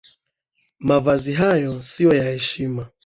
[0.79, 2.87] Mavazi hayo sio ya heshima